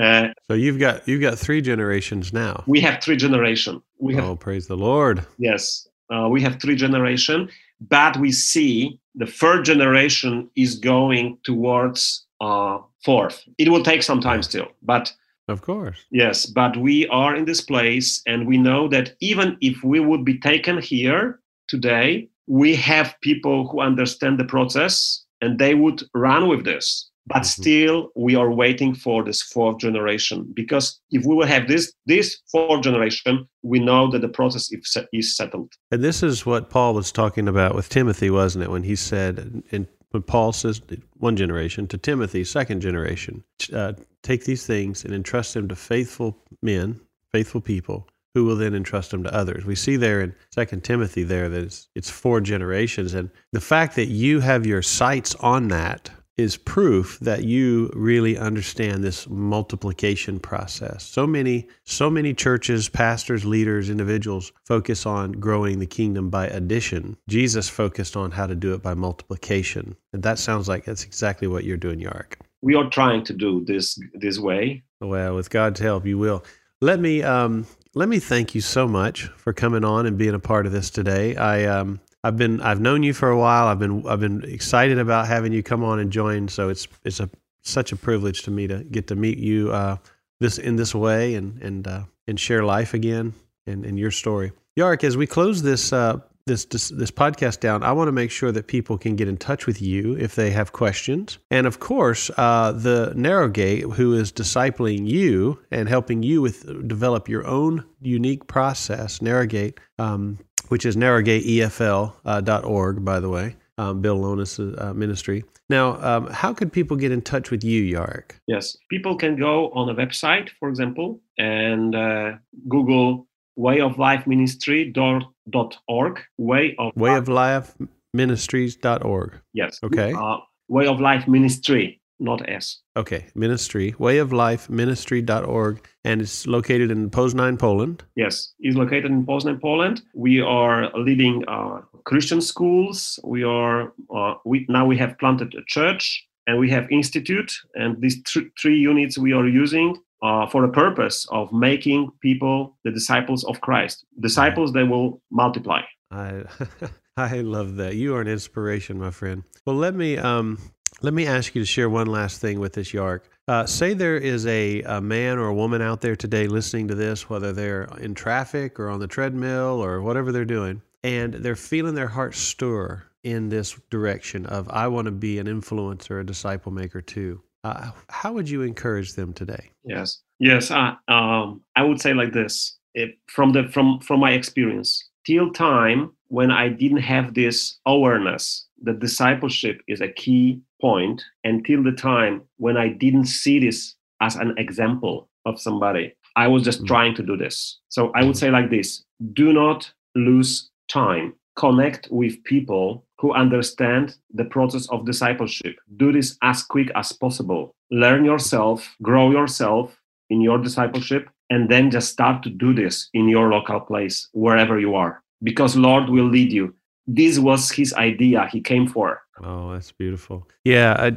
Uh, 0.00 0.28
so 0.46 0.54
you've 0.54 0.78
got 0.78 1.06
you've 1.08 1.20
got 1.20 1.38
three 1.38 1.60
generations 1.60 2.32
now. 2.32 2.62
We 2.66 2.80
have 2.80 3.02
three 3.02 3.16
generation. 3.16 3.82
We 3.98 4.14
have, 4.14 4.24
oh, 4.24 4.36
praise 4.36 4.66
the 4.66 4.76
Lord! 4.76 5.24
Yes, 5.38 5.88
uh, 6.12 6.28
we 6.28 6.40
have 6.42 6.60
three 6.60 6.76
generation, 6.76 7.48
but 7.80 8.16
we 8.16 8.32
see 8.32 8.98
the 9.14 9.26
third 9.26 9.64
generation 9.64 10.50
is 10.56 10.76
going 10.76 11.38
towards 11.44 12.26
uh, 12.40 12.78
fourth. 13.04 13.42
It 13.58 13.68
will 13.68 13.82
take 13.82 14.02
some 14.02 14.20
time 14.20 14.42
still, 14.42 14.68
but 14.82 15.12
of 15.48 15.62
course, 15.62 16.04
yes. 16.10 16.46
But 16.46 16.76
we 16.76 17.06
are 17.08 17.34
in 17.34 17.46
this 17.46 17.60
place, 17.60 18.22
and 18.26 18.46
we 18.46 18.58
know 18.58 18.88
that 18.88 19.16
even 19.20 19.56
if 19.60 19.82
we 19.82 19.98
would 19.98 20.24
be 20.24 20.38
taken 20.38 20.78
here 20.78 21.40
today, 21.68 22.28
we 22.46 22.74
have 22.76 23.20
people 23.22 23.68
who 23.68 23.80
understand 23.80 24.38
the 24.38 24.44
process, 24.44 25.24
and 25.40 25.58
they 25.58 25.74
would 25.74 26.02
run 26.14 26.48
with 26.48 26.64
this 26.64 27.07
but 27.28 27.42
mm-hmm. 27.42 27.62
still 27.62 28.10
we 28.16 28.34
are 28.34 28.50
waiting 28.50 28.94
for 28.94 29.22
this 29.22 29.42
fourth 29.42 29.78
generation 29.78 30.50
because 30.54 31.00
if 31.10 31.24
we 31.24 31.34
will 31.34 31.46
have 31.46 31.68
this 31.68 31.92
this 32.06 32.40
fourth 32.50 32.82
generation 32.82 33.46
we 33.62 33.78
know 33.78 34.10
that 34.10 34.20
the 34.20 34.28
process 34.28 34.70
is 35.12 35.36
settled 35.36 35.72
and 35.90 36.02
this 36.02 36.22
is 36.22 36.46
what 36.46 36.70
paul 36.70 36.94
was 36.94 37.12
talking 37.12 37.46
about 37.46 37.74
with 37.74 37.88
timothy 37.88 38.30
wasn't 38.30 38.62
it 38.62 38.70
when 38.70 38.82
he 38.82 38.96
said 38.96 39.62
and 39.70 39.86
when 40.10 40.22
paul 40.22 40.52
says 40.52 40.80
one 41.18 41.36
generation 41.36 41.86
to 41.86 41.98
timothy 41.98 42.42
second 42.42 42.80
generation 42.80 43.44
uh, 43.72 43.92
take 44.22 44.44
these 44.44 44.66
things 44.66 45.04
and 45.04 45.14
entrust 45.14 45.54
them 45.54 45.68
to 45.68 45.76
faithful 45.76 46.38
men 46.62 47.00
faithful 47.30 47.60
people 47.60 48.08
who 48.34 48.44
will 48.44 48.56
then 48.56 48.74
entrust 48.74 49.10
them 49.10 49.24
to 49.24 49.34
others. 49.34 49.64
We 49.64 49.74
see 49.74 49.96
there 49.96 50.20
in 50.20 50.34
Second 50.50 50.84
Timothy 50.84 51.24
there 51.24 51.48
that 51.48 51.62
it's, 51.64 51.88
it's 51.94 52.10
four 52.10 52.40
generations, 52.40 53.14
and 53.14 53.30
the 53.52 53.60
fact 53.60 53.96
that 53.96 54.08
you 54.08 54.40
have 54.40 54.66
your 54.66 54.82
sights 54.82 55.34
on 55.36 55.68
that 55.68 56.10
is 56.38 56.56
proof 56.56 57.18
that 57.20 57.44
you 57.44 57.90
really 57.94 58.38
understand 58.38 59.02
this 59.02 59.28
multiplication 59.28 60.38
process. 60.38 61.02
So 61.02 61.26
many 61.26 61.66
so 61.84 62.08
many 62.08 62.32
churches, 62.32 62.88
pastors, 62.88 63.44
leaders, 63.44 63.90
individuals 63.90 64.52
focus 64.64 65.04
on 65.04 65.32
growing 65.32 65.80
the 65.80 65.86
kingdom 65.86 66.30
by 66.30 66.46
addition. 66.46 67.16
Jesus 67.28 67.68
focused 67.68 68.16
on 68.16 68.30
how 68.30 68.46
to 68.46 68.54
do 68.54 68.72
it 68.72 68.82
by 68.82 68.94
multiplication. 68.94 69.96
And 70.12 70.22
that 70.22 70.38
sounds 70.38 70.68
like 70.68 70.84
that's 70.84 71.04
exactly 71.04 71.48
what 71.48 71.64
you're 71.64 71.76
doing, 71.76 72.00
Yark. 72.00 72.38
We 72.62 72.76
are 72.76 72.88
trying 72.88 73.24
to 73.24 73.32
do 73.32 73.64
this 73.64 73.98
this 74.14 74.38
way. 74.38 74.84
Well, 75.00 75.34
with 75.34 75.50
God's 75.50 75.80
help, 75.80 76.06
you 76.06 76.18
will. 76.18 76.44
Let 76.80 77.00
me 77.00 77.22
um, 77.24 77.66
let 77.94 78.08
me 78.08 78.20
thank 78.20 78.54
you 78.54 78.60
so 78.60 78.86
much 78.86 79.24
for 79.36 79.52
coming 79.52 79.84
on 79.84 80.06
and 80.06 80.16
being 80.16 80.34
a 80.34 80.38
part 80.38 80.66
of 80.66 80.72
this 80.72 80.90
today. 80.90 81.34
I 81.34 81.64
um, 81.64 82.00
I've 82.28 82.36
been 82.36 82.60
I've 82.60 82.80
known 82.80 83.02
you 83.02 83.14
for 83.14 83.30
a 83.30 83.38
while. 83.38 83.68
I've 83.68 83.78
been 83.78 84.06
I've 84.06 84.20
been 84.20 84.44
excited 84.44 84.98
about 84.98 85.26
having 85.26 85.52
you 85.52 85.62
come 85.62 85.82
on 85.82 85.98
and 85.98 86.12
join. 86.12 86.46
So 86.48 86.68
it's 86.68 86.86
it's 87.02 87.20
a 87.20 87.30
such 87.62 87.90
a 87.90 87.96
privilege 87.96 88.42
to 88.42 88.50
me 88.50 88.66
to 88.66 88.84
get 88.84 89.06
to 89.06 89.16
meet 89.16 89.38
you 89.38 89.72
uh, 89.72 89.96
this 90.38 90.58
in 90.58 90.76
this 90.76 90.94
way 90.94 91.34
and 91.36 91.60
and 91.62 91.88
uh, 91.88 92.02
and 92.26 92.38
share 92.38 92.64
life 92.64 92.92
again 92.92 93.32
and, 93.66 93.86
and 93.86 93.98
your 93.98 94.10
story. 94.10 94.52
Yark, 94.76 95.04
as 95.04 95.16
we 95.16 95.26
close 95.26 95.62
this 95.62 95.90
uh, 95.90 96.18
this, 96.44 96.64
this, 96.64 96.88
this 96.88 97.10
podcast 97.10 97.60
down, 97.60 97.82
I 97.82 97.92
want 97.92 98.08
to 98.08 98.12
make 98.12 98.30
sure 98.30 98.50
that 98.52 98.66
people 98.66 98.98
can 98.98 99.16
get 99.16 99.28
in 99.28 99.36
touch 99.36 99.66
with 99.66 99.80
you 99.80 100.16
if 100.16 100.34
they 100.34 100.50
have 100.50 100.72
questions. 100.72 101.38
And 101.50 101.66
of 101.66 101.78
course, 101.78 102.30
uh, 102.36 102.72
the 102.72 103.12
Narrowgate, 103.14 103.92
who 103.94 104.14
is 104.14 104.32
discipling 104.32 105.06
you 105.06 105.60
and 105.70 105.88
helping 105.88 106.22
you 106.22 106.40
with 106.40 106.88
develop 106.88 107.28
your 107.28 107.46
own 107.46 107.84
unique 108.00 108.46
process, 108.46 109.18
Narrowgate. 109.18 109.78
Um, 109.98 110.38
which 110.68 110.86
is 110.86 110.96
narrowgateefl.org, 110.96 112.96
uh, 112.96 113.00
by 113.00 113.20
the 113.20 113.28
way. 113.28 113.56
um, 113.78 114.02
Bill 114.02 114.18
Lonis' 114.18 114.58
uh, 114.82 114.92
ministry. 114.92 115.44
Now, 115.70 116.02
um, 116.02 116.26
how 116.28 116.52
could 116.52 116.72
people 116.72 116.96
get 116.96 117.12
in 117.12 117.22
touch 117.22 117.50
with 117.50 117.62
you, 117.62 117.96
Yarek? 117.96 118.32
Yes, 118.46 118.76
people 118.90 119.16
can 119.16 119.36
go 119.36 119.70
on 119.70 119.88
a 119.88 119.94
website, 119.94 120.50
for 120.58 120.68
example, 120.68 121.20
and 121.38 121.94
uh, 121.94 122.32
Google 122.68 123.26
Way 123.56 123.80
of 123.80 123.98
Life 123.98 124.26
Ministry 124.26 124.90
dot 124.92 125.76
org. 125.88 126.20
Way 126.38 126.74
of 126.78 126.92
Way 126.96 127.14
of 127.16 127.28
Life 127.28 127.74
Ministries.org. 128.14 129.40
Yes. 129.52 129.78
Okay. 129.82 130.12
Uh, 130.12 130.38
Way 130.68 130.86
of 130.86 131.00
Life 131.00 131.26
Ministry, 131.28 131.97
not 132.20 132.48
S. 132.48 132.78
Okay. 132.96 133.26
Ministry. 133.34 133.94
Way 133.98 134.18
of 134.18 134.32
Life 134.32 134.68
Ministry.org. 134.68 135.88
And 136.04 136.20
it's 136.20 136.46
located 136.46 136.90
in 136.90 137.10
Poznań, 137.10 137.58
Poland. 137.58 138.02
Yes, 138.16 138.52
it's 138.60 138.76
located 138.76 139.06
in 139.06 139.26
Poznań, 139.26 139.60
Poland. 139.60 140.02
We 140.14 140.40
are 140.40 140.90
leading 140.94 141.44
uh, 141.48 141.80
Christian 142.04 142.40
schools. 142.40 143.20
We 143.24 143.44
are 143.44 143.92
uh, 144.14 144.34
we 144.44 144.66
now 144.68 144.86
we 144.86 144.96
have 144.98 145.18
planted 145.18 145.54
a 145.54 145.62
church 145.66 146.24
and 146.46 146.58
we 146.58 146.70
have 146.70 146.90
institute 146.90 147.52
and 147.74 148.00
these 148.00 148.22
th- 148.22 148.46
three 148.60 148.78
units 148.78 149.18
we 149.18 149.32
are 149.32 149.46
using 149.46 149.96
uh, 150.22 150.46
for 150.46 150.62
the 150.62 150.72
purpose 150.72 151.26
of 151.30 151.52
making 151.52 152.10
people 152.20 152.76
the 152.84 152.90
disciples 152.90 153.44
of 153.44 153.60
Christ. 153.60 154.04
Disciples 154.20 154.72
they 154.72 154.84
will 154.84 155.20
multiply. 155.30 155.82
I 156.10 156.44
I 157.16 157.40
love 157.40 157.76
that. 157.76 157.96
You 157.96 158.14
are 158.14 158.20
an 158.20 158.28
inspiration, 158.28 158.98
my 158.98 159.10
friend. 159.10 159.42
Well, 159.66 159.76
let 159.76 159.94
me 159.94 160.16
um 160.16 160.58
let 161.00 161.14
me 161.14 161.26
ask 161.26 161.54
you 161.54 161.62
to 161.62 161.66
share 161.66 161.88
one 161.88 162.06
last 162.06 162.40
thing 162.40 162.58
with 162.58 162.72
this 162.72 162.92
Yark. 162.92 163.28
Uh, 163.46 163.64
say 163.64 163.94
there 163.94 164.16
is 164.16 164.46
a, 164.46 164.82
a 164.82 165.00
man 165.00 165.38
or 165.38 165.46
a 165.46 165.54
woman 165.54 165.80
out 165.80 166.00
there 166.00 166.16
today 166.16 166.46
listening 166.48 166.88
to 166.88 166.94
this, 166.94 167.30
whether 167.30 167.52
they're 167.52 167.84
in 168.00 168.14
traffic 168.14 168.78
or 168.78 168.88
on 168.88 169.00
the 169.00 169.06
treadmill 169.06 169.82
or 169.82 170.02
whatever 170.02 170.32
they're 170.32 170.44
doing, 170.44 170.82
and 171.02 171.34
they're 171.34 171.56
feeling 171.56 171.94
their 171.94 172.08
heart 172.08 172.34
stir 172.34 173.02
in 173.24 173.48
this 173.48 173.78
direction 173.90 174.46
of 174.46 174.68
I 174.68 174.88
want 174.88 175.06
to 175.06 175.12
be 175.12 175.38
an 175.38 175.46
influencer, 175.46 176.20
a 176.20 176.24
disciple 176.24 176.72
maker 176.72 177.00
too. 177.00 177.42
Uh, 177.64 177.90
how 178.08 178.32
would 178.32 178.48
you 178.48 178.62
encourage 178.62 179.14
them 179.14 179.32
today? 179.32 179.70
Yes, 179.84 180.22
yes. 180.38 180.70
Uh, 180.70 180.94
um, 181.08 181.62
I 181.74 181.82
would 181.82 182.00
say 182.00 182.14
like 182.14 182.32
this: 182.32 182.78
from 183.26 183.52
the 183.52 183.68
from 183.68 184.00
from 184.00 184.20
my 184.20 184.32
experience, 184.32 185.08
till 185.26 185.52
time 185.52 186.12
when 186.28 186.50
I 186.50 186.68
didn't 186.68 186.98
have 186.98 187.34
this 187.34 187.78
awareness 187.86 188.67
that 188.82 189.00
discipleship 189.00 189.80
is 189.88 190.00
a 190.00 190.08
key 190.08 190.60
point, 190.80 191.22
until 191.44 191.82
the 191.82 191.92
time 191.92 192.42
when 192.58 192.76
I 192.76 192.88
didn't 192.88 193.26
see 193.26 193.58
this 193.58 193.96
as 194.20 194.36
an 194.36 194.54
example 194.58 195.28
of 195.44 195.60
somebody, 195.60 196.14
I 196.36 196.46
was 196.48 196.62
just 196.62 196.82
Mm. 196.82 196.86
trying 196.86 197.14
to 197.16 197.22
do 197.22 197.36
this. 197.36 197.80
So 197.88 198.12
I 198.14 198.24
would 198.24 198.36
say 198.36 198.50
like 198.50 198.70
this: 198.70 199.04
Do 199.32 199.52
not 199.52 199.92
lose 200.14 200.70
time. 200.88 201.34
Connect 201.56 202.08
with 202.10 202.42
people 202.44 203.04
who 203.18 203.32
understand 203.32 204.14
the 204.32 204.44
process 204.44 204.88
of 204.90 205.04
discipleship. 205.04 205.74
Do 205.96 206.12
this 206.12 206.38
as 206.42 206.62
quick 206.62 206.90
as 206.94 207.10
possible. 207.12 207.74
Learn 207.90 208.24
yourself, 208.24 208.94
grow 209.02 209.30
yourself 209.32 209.98
in 210.30 210.40
your 210.40 210.58
discipleship, 210.58 211.28
and 211.50 211.68
then 211.68 211.90
just 211.90 212.12
start 212.12 212.42
to 212.44 212.50
do 212.50 212.72
this 212.72 213.08
in 213.14 213.28
your 213.28 213.48
local 213.50 213.80
place, 213.80 214.28
wherever 214.32 214.78
you 214.78 214.94
are, 214.94 215.22
because 215.42 215.74
Lord 215.76 216.08
will 216.10 216.28
lead 216.28 216.52
you. 216.52 216.74
This 217.10 217.38
was 217.38 217.70
his 217.70 217.94
idea, 217.94 218.46
he 218.52 218.60
came 218.60 218.86
for. 218.86 219.22
Oh, 219.42 219.72
that's 219.72 219.92
beautiful. 219.92 220.46
Yeah, 220.64 220.94
I, 220.98 221.16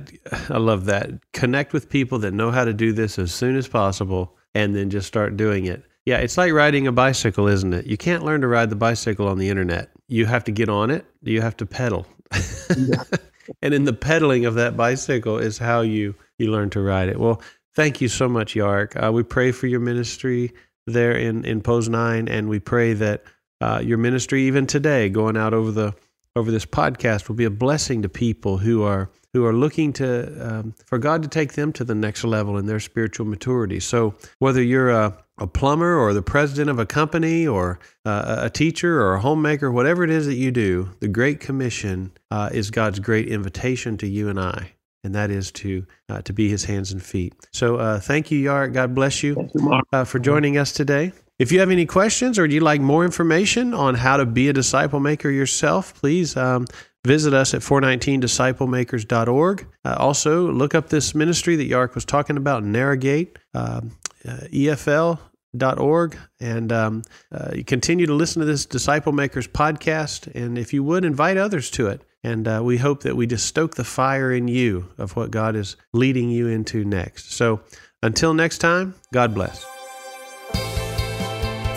I 0.50 0.58
love 0.58 0.86
that. 0.86 1.10
Connect 1.34 1.74
with 1.74 1.90
people 1.90 2.18
that 2.20 2.34
know 2.34 2.50
how 2.50 2.64
to 2.64 2.74
do 2.74 2.94
this 2.94 3.20
as 3.20 3.34
soon 3.34 3.58
as 3.58 3.68
possible 3.68 4.38
and 4.56 4.74
then 4.74 4.90
just 4.90 5.06
start 5.06 5.36
doing 5.36 5.66
it. 5.66 5.84
Yeah, 6.06 6.18
it's 6.18 6.38
like 6.38 6.54
riding 6.54 6.88
a 6.88 6.94
bicycle, 6.94 7.48
isn't 7.48 7.74
it? 7.74 7.86
You 7.86 7.98
can't 7.98 8.24
learn 8.24 8.40
to 8.42 8.48
ride 8.48 8.70
the 8.70 8.76
bicycle 8.76 9.28
on 9.28 9.38
the 9.38 9.50
internet. 9.50 9.92
You 10.08 10.26
have 10.26 10.46
to 10.46 10.52
get 10.52 10.70
on 10.70 10.92
it, 10.92 11.06
you 11.22 11.42
have 11.42 11.58
to 11.58 11.66
pedal. 11.66 12.08
and 13.62 13.74
in 13.74 13.84
the 13.84 13.94
pedaling 13.94 14.46
of 14.46 14.56
that 14.56 14.78
bicycle 14.78 15.38
is 15.38 15.58
how 15.58 15.82
you 15.82 16.16
you 16.38 16.52
learn 16.52 16.70
to 16.72 16.82
ride 16.82 17.10
it. 17.10 17.20
Well, 17.20 17.42
thank 17.76 18.00
you 18.00 18.08
so 18.08 18.30
much, 18.30 18.56
Yark. 18.56 18.96
Uh, 18.96 19.12
we 19.14 19.24
pray 19.24 19.52
for 19.52 19.68
your 19.68 19.82
ministry 19.82 20.54
there 20.88 21.12
in 21.12 21.44
in 21.46 21.62
Poznań 21.62 22.30
and 22.30 22.50
we 22.50 22.60
pray 22.60 22.94
that 22.94 23.24
uh, 23.62 23.80
your 23.84 23.98
ministry 23.98 24.44
even 24.44 24.68
today, 24.68 25.10
going 25.10 25.38
out 25.38 25.54
over 25.54 25.72
the 25.72 25.94
over 26.36 26.50
this 26.50 26.66
podcast, 26.66 27.28
will 27.28 27.36
be 27.36 27.46
a 27.46 27.50
blessing 27.52 28.02
to 28.02 28.10
people 28.10 28.58
who 28.58 28.84
are 28.84 29.10
who 29.34 29.46
are 29.46 29.54
looking 29.54 29.94
to 29.94 30.36
um, 30.46 30.76
for 30.86 30.98
God 30.98 31.24
to 31.24 31.30
take 31.30 31.54
them 31.54 31.72
to 31.74 31.84
the 31.84 31.96
next 31.96 32.24
level 32.24 32.58
in 32.58 32.66
their 32.66 32.80
spiritual 32.80 33.26
maturity. 33.26 33.80
So 33.80 34.16
whether 34.40 34.62
you're 34.62 34.90
a, 34.90 35.18
a 35.38 35.48
plumber 35.48 35.98
or 35.98 36.14
the 36.14 36.22
president 36.22 36.70
of 36.70 36.80
a 36.80 36.86
company 36.86 37.48
or 37.48 37.80
uh, 38.06 38.40
a 38.40 38.50
teacher 38.50 39.02
or 39.02 39.14
a 39.14 39.22
homemaker, 39.22 39.72
whatever 39.72 40.04
it 40.04 40.10
is 40.10 40.26
that 40.26 40.36
you 40.36 40.52
do, 40.52 40.90
the 41.00 41.08
Great 41.08 41.40
Commission 41.40 42.12
uh, 42.30 42.50
is 42.52 42.72
God's 42.72 43.00
great 43.00 43.30
invitation 43.30 43.98
to 43.98 44.08
you 44.08 44.28
and 44.28 44.40
I. 44.40 44.74
And 45.04 45.16
that 45.16 45.32
is 45.32 45.52
to 45.54 45.86
uh, 46.10 46.22
to 46.22 46.34
be 46.34 46.48
His 46.48 46.66
hands 46.66 46.92
and 46.92 47.02
feet. 47.02 47.34
So, 47.52 47.78
uh, 47.78 48.00
thank 48.00 48.30
you, 48.30 48.38
Yar. 48.38 48.68
God 48.68 48.94
bless 48.94 49.24
you 49.24 49.50
you, 49.56 49.82
uh, 49.92 50.04
for 50.04 50.20
joining 50.20 50.60
us 50.60 50.72
today. 50.74 51.12
If 51.42 51.52
you 51.52 51.60
have 51.60 51.72
any 51.72 51.88
questions 51.88 52.38
or 52.38 52.46
you'd 52.46 52.62
like 52.62 52.82
more 52.82 53.04
information 53.04 53.74
on 53.74 53.96
how 53.96 54.18
to 54.18 54.28
be 54.28 54.50
a 54.50 54.54
disciple 54.54 55.00
maker 55.00 55.28
yourself, 55.28 55.96
please 55.96 56.38
um, 56.38 56.68
visit 57.04 57.34
us 57.34 57.56
at 57.56 57.62
419disciplemakers.org. 57.62 59.68
Uh, 59.84 59.96
also, 59.98 60.52
look 60.52 60.76
up 60.76 60.90
this 60.90 61.16
ministry 61.16 61.56
that 61.56 61.66
Yark 61.66 61.96
was 61.96 62.06
talking 62.06 62.38
about, 62.38 62.62
Narrowgate, 62.62 63.38
um, 63.56 63.98
uh, 64.24 64.42
EFL.org, 64.54 66.18
and 66.40 66.72
um, 66.72 67.02
uh, 67.32 67.50
you 67.56 67.64
continue 67.64 68.06
to 68.06 68.14
listen 68.14 68.42
to 68.42 68.46
this 68.46 68.68
Disciple 68.68 69.12
Makers 69.12 69.48
podcast. 69.48 70.28
And 70.36 70.60
if 70.60 70.74
you 70.74 70.84
would, 70.84 71.04
invite 71.04 71.38
others 71.38 71.72
to 71.72 71.88
it. 71.88 72.04
And 72.24 72.48
uh, 72.48 72.62
we 72.64 72.78
hope 72.78 73.02
that 73.02 73.16
we 73.16 73.26
just 73.26 73.48
stoke 73.48 73.74
the 73.74 73.84
fire 73.84 74.32
in 74.32 74.48
you 74.48 74.90
of 75.00 75.16
what 75.16 75.32
God 75.32 75.56
is 75.56 75.76
leading 75.92 76.30
you 76.30 76.50
into 76.50 76.86
next. 76.86 77.32
So 77.32 77.62
until 78.04 78.36
next 78.36 78.60
time, 78.60 78.94
God 79.12 79.34
bless. 79.34 79.81